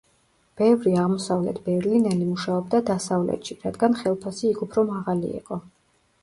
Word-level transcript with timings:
ბევრი 0.59 0.93
აღმოსავლეთ 1.01 1.59
ბერლინელი 1.67 2.29
მუშაობდა 2.29 2.79
დასავლეთში, 2.87 3.59
რადგან 3.67 3.99
ხელფასი 4.01 4.49
იქ 4.53 4.65
უფრო 4.69 4.87
მაღალი 4.95 5.31
იყო. 5.43 5.61